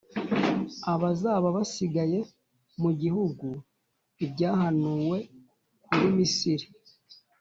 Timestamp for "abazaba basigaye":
0.93-2.19